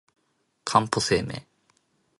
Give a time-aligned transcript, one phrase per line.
[0.63, 1.45] かんぽ生命